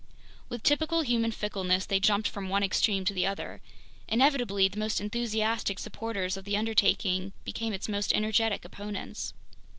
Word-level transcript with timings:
With 0.49 0.63
typical 0.63 1.01
human 1.01 1.29
fickleness, 1.31 1.85
they 1.85 1.99
jumped 1.99 2.27
from 2.27 2.49
one 2.49 2.63
extreme 2.63 3.05
to 3.05 3.13
the 3.13 3.27
other. 3.27 3.61
Inevitably, 4.07 4.67
the 4.67 4.79
most 4.79 4.99
enthusiastic 4.99 5.77
supporters 5.77 6.35
of 6.37 6.43
the 6.43 6.57
undertaking 6.57 7.33
became 7.43 7.71
its 7.71 7.87
most 7.87 8.11
energetic 8.11 8.65
opponents. 8.65 9.35